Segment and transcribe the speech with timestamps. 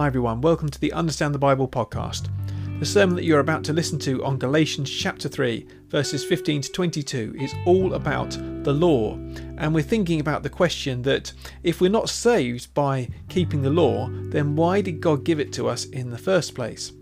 [0.00, 0.40] Hi, everyone.
[0.40, 2.30] Welcome to the Understand the Bible podcast.
[2.78, 6.72] The sermon that you're about to listen to on Galatians chapter 3, verses 15 to
[6.72, 8.30] 22, is all about
[8.64, 9.16] the law.
[9.58, 14.08] And we're thinking about the question that if we're not saved by keeping the law,
[14.10, 16.92] then why did God give it to us in the first place?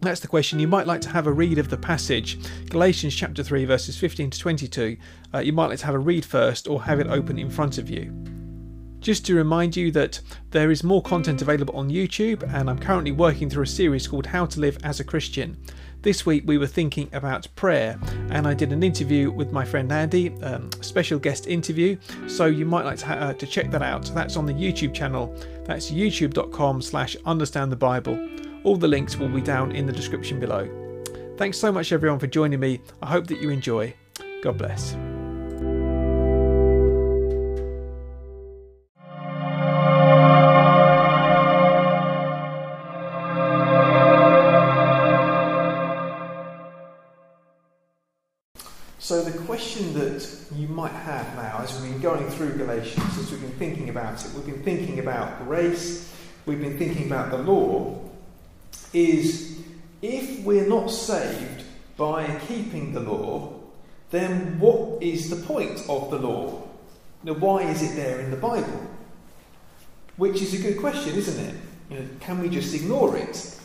[0.00, 0.58] That's the question.
[0.58, 4.30] You might like to have a read of the passage, Galatians chapter 3, verses 15
[4.30, 4.96] to 22.
[5.32, 7.78] Uh, you might like to have a read first or have it open in front
[7.78, 8.12] of you.
[9.04, 10.18] Just to remind you that
[10.50, 14.24] there is more content available on YouTube, and I'm currently working through a series called
[14.24, 15.58] How to Live as a Christian.
[16.00, 19.92] This week we were thinking about prayer, and I did an interview with my friend
[19.92, 21.98] Andy, um, special guest interview.
[22.26, 24.10] So you might like to, uh, to check that out.
[24.14, 25.36] That's on the YouTube channel.
[25.66, 28.18] That's youtube.com/slash understand the Bible.
[28.62, 30.66] All the links will be down in the description below.
[31.36, 32.80] Thanks so much, everyone, for joining me.
[33.02, 33.92] I hope that you enjoy.
[34.42, 34.96] God bless.
[54.34, 56.12] We've been thinking about grace,
[56.46, 58.00] we've been thinking about the law,
[58.92, 59.58] is
[60.02, 61.64] if we're not saved
[61.96, 63.52] by keeping the law,
[64.10, 66.62] then what is the point of the law?
[67.22, 68.86] Now, why is it there in the Bible?
[70.16, 71.54] Which is a good question, isn't it?
[71.90, 73.58] You know, can we just ignore it?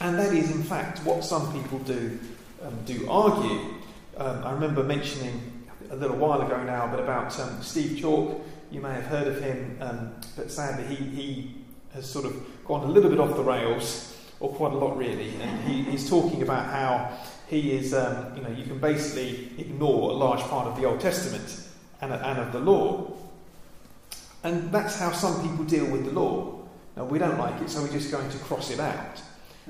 [0.00, 2.18] And that is, in fact, what some people do
[2.62, 3.74] um, do argue.
[4.16, 8.40] Um, I remember mentioning a little while ago now, but about um, Steve Chalke.
[8.70, 11.54] You may have heard of him, um, but sadly he, he
[11.94, 15.32] has sort of gone a little bit off the rails, or quite a lot really.
[15.40, 20.10] And he, he's talking about how he is, um, you know, you can basically ignore
[20.10, 21.66] a large part of the Old Testament
[22.00, 23.12] and, and of the law.
[24.44, 26.58] And that's how some people deal with the law.
[26.96, 29.22] Now, we don't like it, so we're just going to cross it out.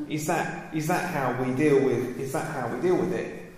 [0.08, 3.52] Is that, is that how we deal with is that how we deal with it?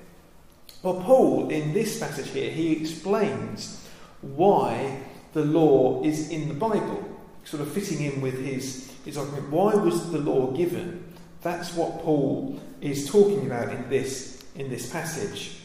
[0.82, 3.86] Well, Paul, in this passage here, he explains
[4.22, 5.00] why
[5.32, 7.04] the law is in the Bible,
[7.44, 9.50] sort of fitting in with his, his argument.
[9.50, 11.12] Why was the law given?
[11.42, 15.56] That's what Paul is talking about in this, in this passage.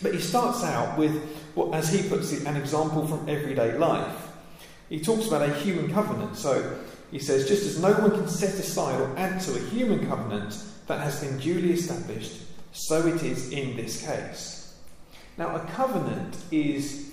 [0.00, 1.12] But he starts out with,
[1.54, 4.28] what, as he puts it, an example from everyday life.
[4.88, 6.36] He talks about a human covenant.
[6.36, 6.78] So
[7.10, 10.62] he says, just as no one can set aside or add to a human covenant
[10.86, 14.74] that has been duly established, so it is in this case.
[15.38, 17.11] Now, a covenant is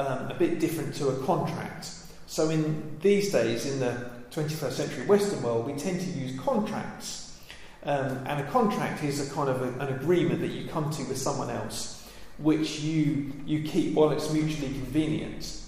[0.00, 1.90] um, a bit different to a contract.
[2.26, 7.38] So, in these days, in the 21st century Western world, we tend to use contracts.
[7.82, 11.02] Um, and a contract is a kind of a, an agreement that you come to
[11.04, 15.60] with someone else, which you, you keep while it's mutually convenient.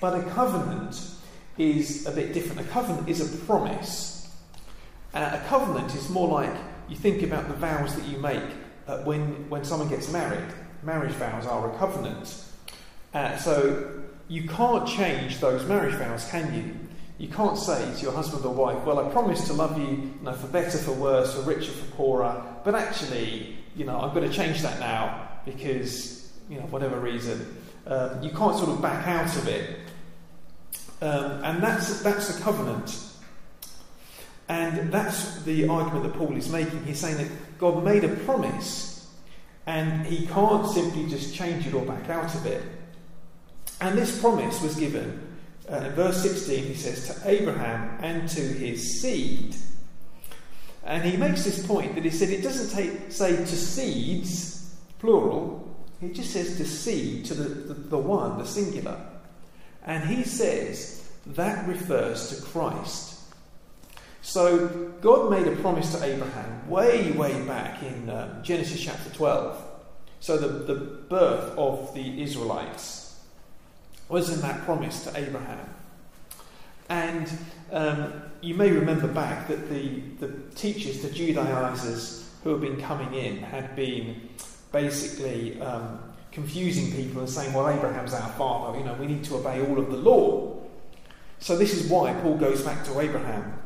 [0.00, 1.00] But a covenant
[1.58, 2.60] is a bit different.
[2.60, 4.34] A covenant is a promise.
[5.14, 6.54] Uh, a covenant is more like
[6.88, 8.42] you think about the vows that you make
[8.86, 10.52] uh, when, when someone gets married.
[10.82, 12.51] Marriage vows are a covenant.
[13.14, 16.74] Uh, so you can't change those marriage vows, can you?
[17.18, 20.18] You can't say to your husband or wife, Well, I promise to love you, you
[20.22, 24.28] know, for better, for worse, for richer, for poorer, but actually, you know, I'm going
[24.28, 27.58] to change that now because, you know, whatever reason.
[27.86, 29.78] Um, you can't sort of back out of it.
[31.00, 32.96] Um, and that's, that's a covenant.
[34.48, 36.84] And that's the argument that Paul is making.
[36.84, 39.08] He's saying that God made a promise
[39.66, 42.62] and he can't simply just change it or back out of it.
[43.82, 45.20] And this promise was given
[45.68, 49.56] uh, in verse 16, he says, to Abraham and to his seed.
[50.84, 55.68] And he makes this point that he said it doesn't take, say to seeds, plural,
[56.00, 59.04] he just says to seed, to the, the, the one, the singular.
[59.84, 63.20] And he says that refers to Christ.
[64.20, 69.60] So God made a promise to Abraham way, way back in um, Genesis chapter 12.
[70.20, 73.01] So the, the birth of the Israelites
[74.12, 75.66] was in that promise to Abraham.
[76.90, 77.32] And
[77.72, 78.12] um,
[78.42, 83.38] you may remember back that the, the teachers, the Judaizers who have been coming in,
[83.38, 84.28] had been
[84.70, 85.98] basically um,
[86.30, 89.78] confusing people and saying, well, Abraham's our father, you know, we need to obey all
[89.78, 90.58] of the law.
[91.38, 93.58] So this is why Paul goes back to Abraham.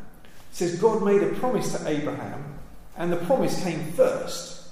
[0.53, 2.59] Says God made a promise to Abraham,
[2.97, 4.69] and the promise came first.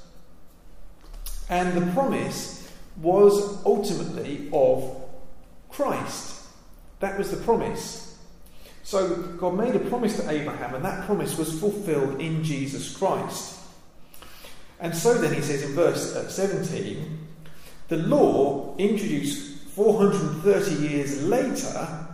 [1.51, 5.04] And the promise was ultimately of
[5.75, 6.47] Christ.
[7.01, 8.19] That was the promise.
[8.83, 13.61] So God made a promise to Abraham, and that promise was fulfilled in Jesus Christ.
[14.81, 17.21] And so then he says in verse uh, 17
[17.89, 22.07] the law, introduced 430 years later,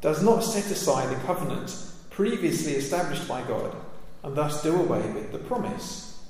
[0.00, 1.76] does not set aside the covenant
[2.10, 3.74] previously established by God
[4.22, 6.20] and thus do away with the promise.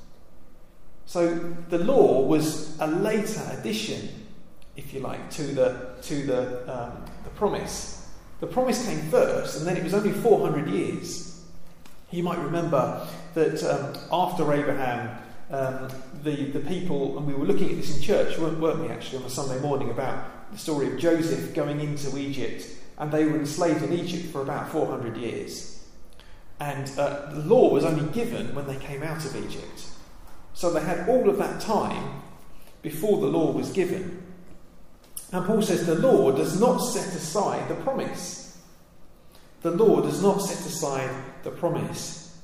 [1.06, 1.36] So
[1.68, 4.26] the law was a later addition,
[4.76, 8.08] if you like, to the, to the, um, the promise.
[8.40, 11.40] The promise came first, and then it was only 400 years.
[12.10, 15.18] You might remember that um, after Abraham,
[15.50, 15.88] um,
[16.22, 19.18] the, the people, and we were looking at this in church, weren't, weren't we, actually,
[19.18, 22.66] on a Sunday morning about the story of Joseph going into Egypt,
[22.98, 25.84] and they were enslaved in Egypt for about 400 years.
[26.60, 29.86] And uh, the law was only given when they came out of Egypt.
[30.54, 32.22] So they had all of that time
[32.82, 34.22] before the law was given.
[35.32, 38.58] And Paul says the law does not set aside the promise.
[39.62, 41.10] The law does not set aside
[41.42, 42.38] the promise.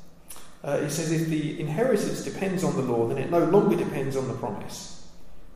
[0.64, 4.16] Uh, he says if the inheritance depends on the law, then it no longer depends
[4.16, 5.06] on the promise.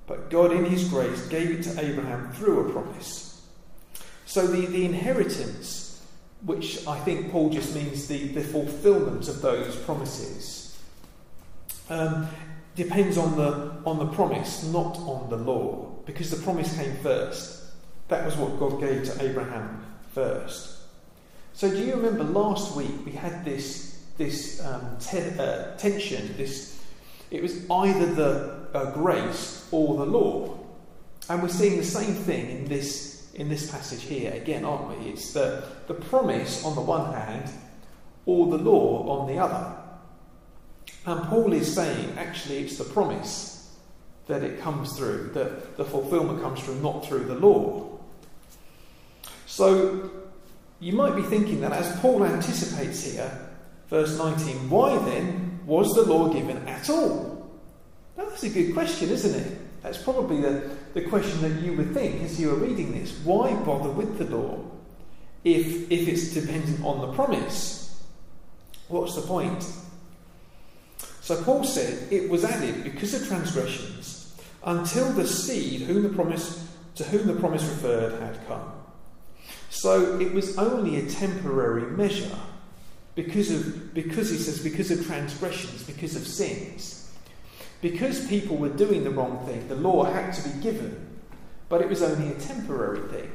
[0.06, 3.40] But God, in His grace, gave it to Abraham through a promise.
[4.26, 6.04] So the, the inheritance,
[6.44, 10.78] which I think Paul just means the, the fulfillment of those promises,
[11.88, 12.28] um,
[12.74, 17.64] depends on the, on the promise, not on the law, because the promise came first.
[18.08, 20.78] That was what God gave to Abraham first.
[21.54, 26.34] So, do you remember last week we had this, this um, te- uh, tension?
[26.36, 26.82] This,
[27.30, 30.58] it was either the uh, grace or the law.
[31.28, 35.10] And we're seeing the same thing in this, in this passage here, again, aren't we?
[35.10, 37.50] It's the, the promise on the one hand
[38.26, 39.76] or the law on the other.
[41.06, 43.51] And Paul is saying, actually, it's the promise
[44.32, 47.86] that it comes through, that the fulfillment comes through, not through the law.
[49.44, 50.10] So
[50.80, 53.30] you might be thinking that as Paul anticipates here,
[53.90, 57.46] verse 19, why then was the law given at all?
[58.16, 59.82] Now, that's a good question, isn't it?
[59.82, 63.12] That's probably the, the question that you would think as you were reading this.
[63.24, 64.64] Why bother with the law
[65.44, 68.02] if, if it's dependent on the promise?
[68.88, 69.62] What's the point?
[71.20, 74.21] So Paul said it was added because of transgressions
[74.64, 78.72] until the seed whom the promise, to whom the promise referred had come.
[79.70, 82.38] So it was only a temporary measure
[83.14, 86.98] because of because he says because of transgressions, because of sins.
[87.80, 91.18] Because people were doing the wrong thing, the law had to be given,
[91.68, 93.32] but it was only a temporary thing.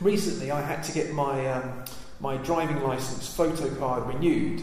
[0.00, 1.84] Recently, I had to get my um,
[2.20, 4.62] my driving license photo card renewed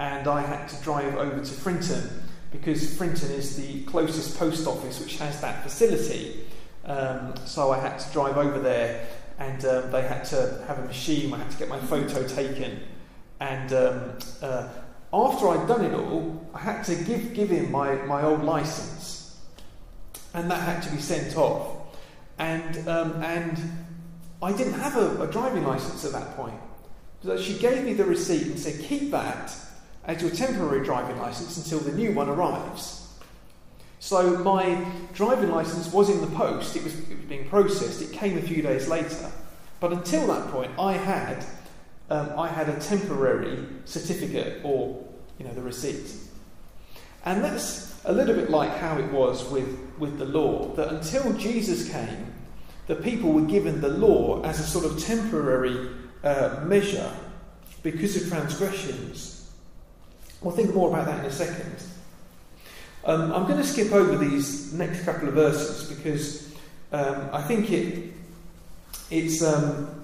[0.00, 5.00] and I had to drive over to Frinton because Frinton is the closest post office
[5.00, 6.44] which has that facility.
[6.84, 9.06] Um, so I had to drive over there,
[9.38, 11.32] and um, they had to have a machine.
[11.32, 12.80] I had to get my photo taken,
[13.38, 14.68] and um, uh,
[15.12, 19.38] after I'd done it all, I had to give give him my, my old license,
[20.34, 21.76] and that had to be sent off.
[22.38, 23.60] And um, and
[24.42, 26.58] I didn't have a, a driving license at that point.
[27.22, 29.54] So she gave me the receipt and said, "Keep that."
[30.04, 33.08] As your temporary driving license until the new one arrives.
[33.98, 34.82] So my
[35.12, 38.42] driving license was in the post, it was, it was being processed, it came a
[38.42, 39.30] few days later.
[39.78, 41.44] But until that point, I had,
[42.08, 45.06] um, I had a temporary certificate or
[45.38, 46.14] you know, the receipt.
[47.24, 51.32] And that's a little bit like how it was with, with the law, that until
[51.34, 52.32] Jesus came,
[52.86, 55.90] the people were given the law as a sort of temporary
[56.24, 57.12] uh, measure
[57.82, 59.39] because of transgressions.
[60.42, 61.82] We'll think more about that in a second.
[63.04, 66.54] Um, I'm going to skip over these next couple of verses because
[66.92, 68.12] um, I think it
[69.10, 70.02] it's um,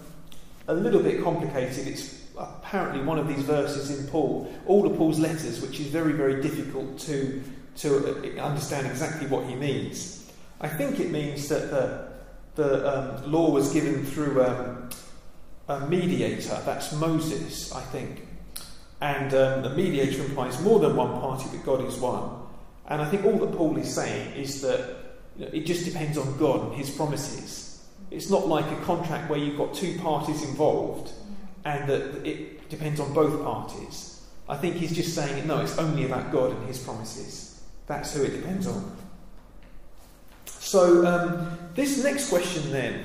[0.69, 1.87] a little bit complicated.
[1.87, 6.13] It's apparently one of these verses in Paul, all of Paul's letters, which is very,
[6.13, 7.43] very difficult to
[7.77, 10.31] to uh, understand exactly what he means.
[10.61, 12.09] I think it means that the
[12.57, 14.89] the um, law was given through um,
[15.69, 16.61] a mediator.
[16.65, 18.26] That's Moses, I think.
[19.01, 22.31] And um, the mediator implies more than one party, but God is one.
[22.89, 24.97] And I think all that Paul is saying is that
[25.37, 27.85] you know, it just depends on God and his promises.
[28.11, 31.13] It's not like a contract where you've got two parties involved
[31.65, 34.25] and that it depends on both parties.
[34.49, 37.61] I think he's just saying, no, it's only about God and his promises.
[37.87, 38.97] That's who it depends on.
[40.47, 43.05] So um, this next question then,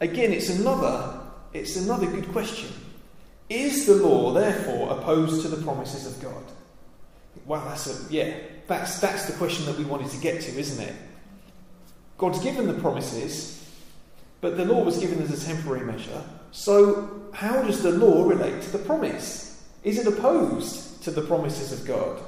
[0.00, 1.20] again, it's another,
[1.52, 2.70] it's another good question.
[3.48, 6.44] Is the law therefore opposed to the promises of God?
[7.46, 8.34] Well, that's a yeah.
[8.66, 10.94] That's that's the question that we wanted to get to, isn't it?
[12.16, 13.68] God's given the promises,
[14.40, 16.22] but the law was given as a temporary measure.
[16.52, 19.62] So how does the law relate to the promise?
[19.82, 22.20] Is it opposed to the promises of God?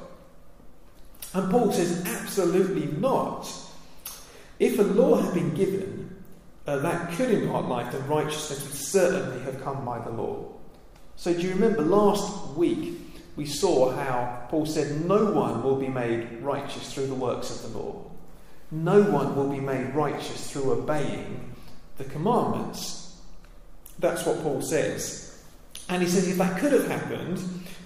[1.32, 3.48] And Paul says, absolutely not.
[4.58, 6.22] If a law had been given
[6.66, 10.55] uh, that could impart life, then righteousness would certainly have come by the law.
[11.16, 13.00] So, do you remember last week
[13.36, 17.72] we saw how Paul said, No one will be made righteous through the works of
[17.72, 18.02] the law.
[18.70, 21.54] No one will be made righteous through obeying
[21.98, 23.18] the commandments.
[23.98, 25.42] That's what Paul says.
[25.88, 27.40] And he says if that could have happened,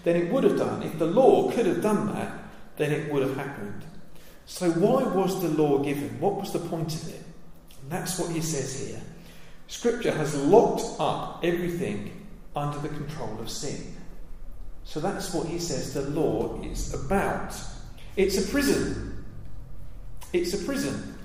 [0.05, 0.83] then it would have done.
[0.83, 2.33] If the law could have done that,
[2.77, 3.85] then it would have happened.
[4.47, 6.19] So, why was the law given?
[6.19, 7.23] What was the point of it?
[7.83, 9.01] And that's what he says here.
[9.69, 12.20] Scripture has locked up everything
[12.57, 13.95] under the control of sin.
[14.85, 17.55] So that's what he says the law is about.
[18.17, 19.25] It's a prison.
[20.33, 21.19] It's a prison.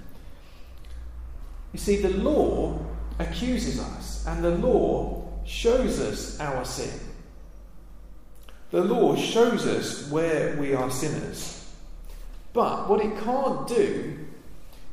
[1.74, 2.80] You see, the law
[3.20, 7.00] accuses us, and the law shows us our sin.
[8.72, 11.74] The law shows us where we are sinners.
[12.54, 14.18] But what it can't do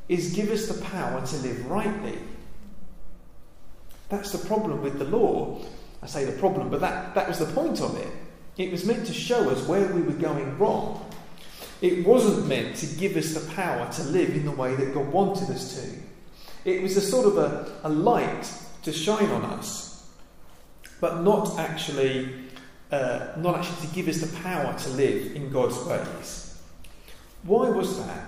[0.08, 2.18] is give us the power to live rightly.
[4.08, 5.58] That's the problem with the law.
[6.02, 8.12] I say the problem, but that, that was the point of it.
[8.58, 11.08] It was meant to show us where we were going wrong.
[11.80, 15.08] It wasn't meant to give us the power to live in the way that God
[15.08, 16.68] wanted us to.
[16.68, 20.08] It was a sort of a, a light to shine on us,
[21.00, 22.32] but not actually,
[22.90, 26.62] uh, not actually to give us the power to live in God's ways.
[27.42, 28.26] Why was that?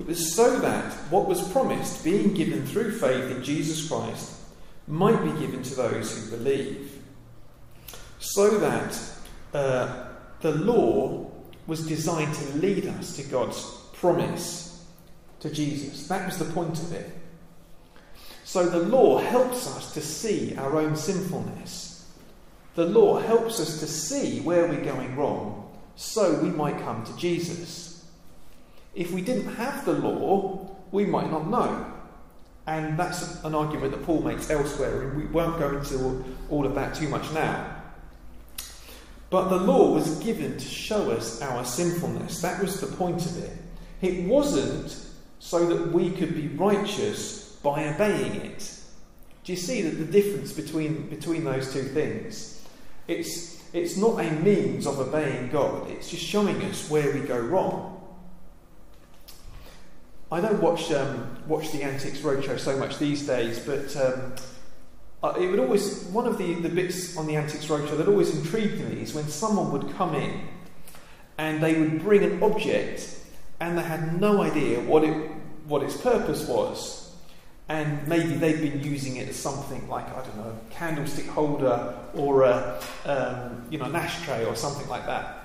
[0.00, 4.33] It was so that what was promised, being given through faith in Jesus Christ,
[4.86, 7.02] might be given to those who believe.
[8.18, 9.00] So that
[9.52, 10.08] uh,
[10.40, 11.30] the law
[11.66, 13.62] was designed to lead us to God's
[13.94, 14.84] promise
[15.40, 16.06] to Jesus.
[16.08, 17.10] That was the point of it.
[18.44, 22.08] So the law helps us to see our own sinfulness.
[22.74, 27.16] The law helps us to see where we're going wrong so we might come to
[27.16, 28.04] Jesus.
[28.94, 31.93] If we didn't have the law, we might not know.
[32.66, 36.74] And that's an argument that Paul makes elsewhere, and we won't go into all of
[36.74, 37.74] that too much now.
[39.28, 42.40] But the law was given to show us our sinfulness.
[42.40, 43.56] That was the point of it.
[44.00, 44.96] It wasn't
[45.40, 48.80] so that we could be righteous by obeying it.
[49.44, 52.62] Do you see that the difference between, between those two things?
[53.08, 57.38] It's, it's not a means of obeying God, it's just showing us where we go
[57.38, 57.93] wrong.
[60.32, 64.34] I don't watch um, watch the Antiques Roadshow so much these days, but um,
[65.38, 68.80] it would always one of the, the bits on the Antiques Roadshow that always intrigued
[68.80, 70.48] me is when someone would come in
[71.38, 73.18] and they would bring an object
[73.60, 75.30] and they had no idea what it
[75.66, 77.14] what its purpose was,
[77.68, 81.94] and maybe they'd been using it as something like I don't know, a candlestick holder
[82.14, 85.43] or a um, you know an ashtray or something like that.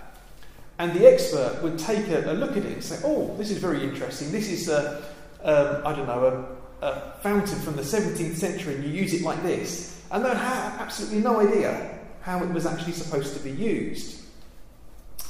[0.79, 3.57] And the expert would take a, a, look at it and say, oh, this is
[3.57, 4.31] very interesting.
[4.31, 5.03] This is, a,
[5.43, 9.21] um, I don't know, a, a, fountain from the 17th century, and you use it
[9.21, 10.01] like this.
[10.09, 14.21] And they had absolutely no idea how it was actually supposed to be used.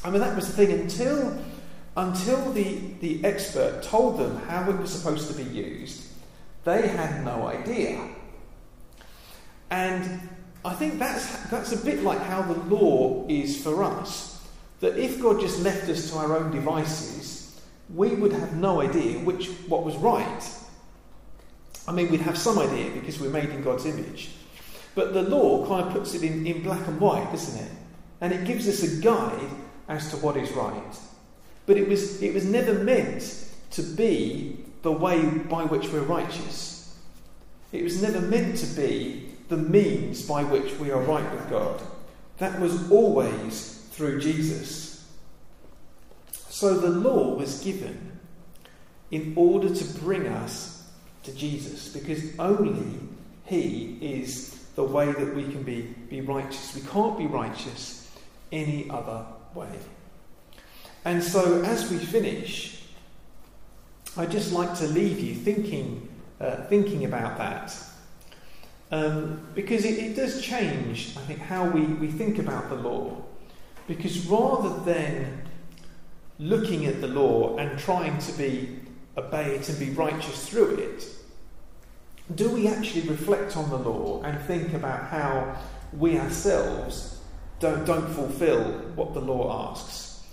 [0.03, 1.35] I mean, that was the thing until,
[1.97, 6.09] until the, the expert told them how it was supposed to be used,
[6.63, 8.07] they had no idea.
[9.71, 10.29] And
[10.63, 14.28] I think that's, that's a bit like how the law is for us
[14.79, 17.61] that if God just left us to our own devices,
[17.93, 20.49] we would have no idea which what was right.
[21.87, 24.31] I mean, we'd have some idea because we're made in God's image.
[24.95, 27.71] But the law kind of puts it in, in black and white, doesn't it?
[28.21, 29.49] And it gives us a guide
[29.87, 30.99] as to what is right.
[31.65, 36.97] But it was, it was never meant to be the way by which we're righteous.
[37.71, 41.81] It was never meant to be the means by which we are right with God.
[42.37, 45.05] That was always through Jesus.
[46.31, 48.17] So the law was given
[49.11, 50.89] in order to bring us
[51.23, 52.97] to Jesus because only
[53.43, 56.73] He is the way that we can be, be righteous.
[56.73, 58.09] We can't be righteous
[58.53, 59.67] any other way.
[61.03, 62.85] And so as we finish,
[64.15, 66.07] I'd just like to leave you thinking,
[66.39, 67.75] uh, thinking about that.
[68.91, 73.25] Um, because it, it does change, I think, how we, we think about the law.
[73.89, 75.41] Because rather than
[76.37, 78.77] looking at the law and trying to be
[79.17, 81.07] obey it and be righteous through it,
[82.35, 85.57] do we actually reflect on the law and think about how
[85.91, 87.19] we ourselves
[87.59, 88.61] don't, don't fulfill
[88.93, 90.23] what the law asks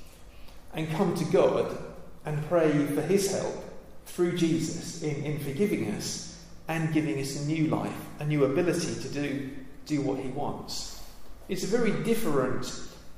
[0.74, 1.78] and come to God
[2.26, 3.64] and pray for His help
[4.04, 9.00] through Jesus in, in forgiving us and giving us a new life, a new ability
[9.00, 9.48] to do,
[9.86, 11.02] do what He wants?
[11.48, 12.66] It's a very different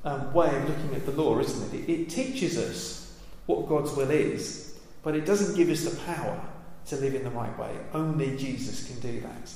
[0.03, 1.89] um, way of looking at the law, isn't it?
[1.89, 1.91] it?
[1.91, 6.39] It teaches us what God's will is, but it doesn't give us the power
[6.87, 7.75] to live in the right way.
[7.93, 9.51] Only Jesus can do that.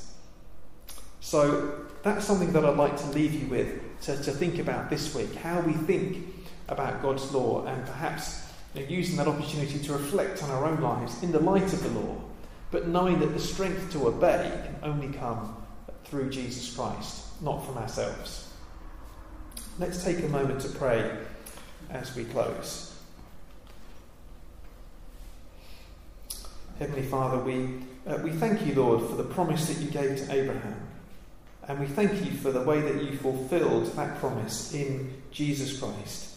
[1.19, 5.15] So that's something that I'd like to leave you with to, to think about this
[5.15, 6.27] week how we think
[6.67, 10.81] about God's law and perhaps you know, using that opportunity to reflect on our own
[10.81, 12.17] lives in the light of the law,
[12.71, 15.55] but knowing that the strength to obey can only come
[16.05, 18.49] through Jesus Christ, not from ourselves.
[19.79, 21.17] Let's take a moment to pray
[21.89, 22.95] as we close.
[26.77, 30.31] Heavenly Father, we, uh, we thank you, Lord, for the promise that you gave to
[30.31, 30.79] Abraham.
[31.67, 36.35] And we thank you for the way that you fulfilled that promise in Jesus Christ.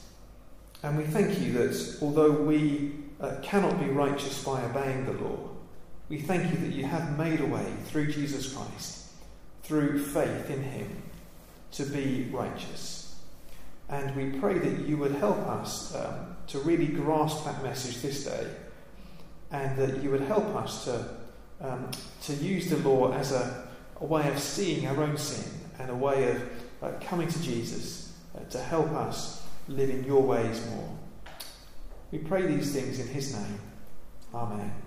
[0.83, 5.39] And we thank you that although we uh, cannot be righteous by obeying the law,
[6.09, 9.09] we thank you that you have made a way through Jesus Christ,
[9.63, 11.03] through faith in him,
[11.73, 13.06] to be righteous.
[13.89, 18.25] And we pray that you would help us um, to really grasp that message this
[18.25, 18.47] day,
[19.53, 21.09] and that you would help us to,
[21.61, 21.91] um,
[22.23, 23.69] to use the law as a,
[24.01, 26.43] a way of seeing our own sin and a way of
[26.83, 30.89] uh, coming to Jesus uh, to help us live in your ways more.
[32.11, 33.61] We pray these things in his name.
[34.35, 34.86] Amen.